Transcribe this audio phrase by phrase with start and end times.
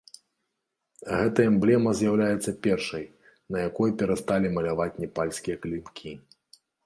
[1.17, 3.05] Гэта эмблема з'яўляецца першай,
[3.55, 6.11] на якой перасталі маляваць непальскія клінкі.